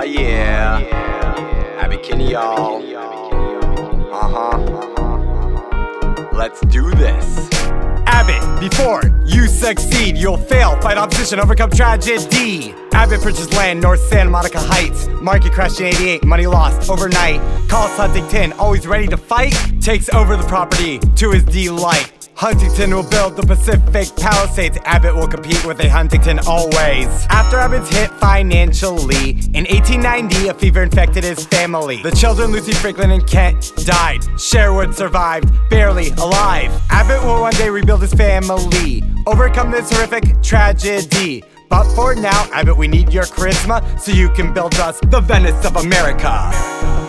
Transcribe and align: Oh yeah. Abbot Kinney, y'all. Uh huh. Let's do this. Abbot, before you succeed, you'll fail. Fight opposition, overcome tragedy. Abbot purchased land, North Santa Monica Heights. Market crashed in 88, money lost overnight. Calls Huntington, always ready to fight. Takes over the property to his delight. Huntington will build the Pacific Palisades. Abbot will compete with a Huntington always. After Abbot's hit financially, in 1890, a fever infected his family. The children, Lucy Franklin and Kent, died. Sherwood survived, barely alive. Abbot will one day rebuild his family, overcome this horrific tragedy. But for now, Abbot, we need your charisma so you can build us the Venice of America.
Oh 0.00 0.02
yeah. 0.02 0.78
Abbot 1.78 2.02
Kinney, 2.02 2.30
y'all. 2.30 2.82
Uh 4.10 4.28
huh. 4.32 4.56
Let's 6.32 6.58
do 6.62 6.90
this. 6.94 7.50
Abbot, 8.06 8.60
before 8.60 9.02
you 9.26 9.46
succeed, 9.46 10.16
you'll 10.16 10.38
fail. 10.38 10.80
Fight 10.80 10.96
opposition, 10.96 11.38
overcome 11.38 11.70
tragedy. 11.70 12.72
Abbot 12.94 13.20
purchased 13.20 13.52
land, 13.52 13.82
North 13.82 14.00
Santa 14.08 14.30
Monica 14.30 14.58
Heights. 14.58 15.06
Market 15.20 15.52
crashed 15.52 15.80
in 15.80 15.88
88, 15.88 16.24
money 16.24 16.46
lost 16.46 16.88
overnight. 16.88 17.38
Calls 17.68 17.90
Huntington, 17.90 18.54
always 18.54 18.86
ready 18.86 19.06
to 19.06 19.18
fight. 19.18 19.52
Takes 19.82 20.08
over 20.14 20.34
the 20.34 20.44
property 20.44 20.98
to 21.16 21.30
his 21.30 21.44
delight. 21.44 22.19
Huntington 22.40 22.94
will 22.94 23.02
build 23.02 23.36
the 23.36 23.42
Pacific 23.42 24.16
Palisades. 24.16 24.78
Abbot 24.86 25.14
will 25.14 25.28
compete 25.28 25.62
with 25.66 25.78
a 25.80 25.90
Huntington 25.90 26.38
always. 26.46 27.06
After 27.28 27.58
Abbot's 27.58 27.94
hit 27.94 28.10
financially, 28.12 29.32
in 29.52 29.66
1890, 29.68 30.48
a 30.48 30.54
fever 30.54 30.82
infected 30.82 31.22
his 31.22 31.44
family. 31.44 32.02
The 32.02 32.12
children, 32.12 32.50
Lucy 32.50 32.72
Franklin 32.72 33.10
and 33.10 33.26
Kent, 33.26 33.72
died. 33.84 34.20
Sherwood 34.40 34.94
survived, 34.94 35.52
barely 35.68 36.12
alive. 36.12 36.72
Abbot 36.88 37.22
will 37.22 37.42
one 37.42 37.52
day 37.56 37.68
rebuild 37.68 38.00
his 38.00 38.14
family, 38.14 39.02
overcome 39.26 39.70
this 39.70 39.92
horrific 39.92 40.42
tragedy. 40.42 41.44
But 41.68 41.94
for 41.94 42.14
now, 42.14 42.48
Abbot, 42.54 42.78
we 42.78 42.88
need 42.88 43.12
your 43.12 43.24
charisma 43.24 44.00
so 44.00 44.12
you 44.12 44.30
can 44.30 44.54
build 44.54 44.76
us 44.76 44.98
the 45.08 45.20
Venice 45.20 45.66
of 45.66 45.76
America. 45.76 46.99